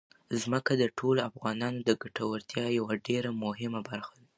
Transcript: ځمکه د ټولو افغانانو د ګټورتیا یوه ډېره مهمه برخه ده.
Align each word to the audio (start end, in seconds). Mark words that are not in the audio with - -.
ځمکه 0.41 0.73
د 0.77 0.83
ټولو 0.97 1.19
افغانانو 1.29 1.79
د 1.83 1.89
ګټورتیا 2.01 2.65
یوه 2.79 2.93
ډېره 3.07 3.29
مهمه 3.43 3.79
برخه 3.89 4.13
ده. 4.19 4.27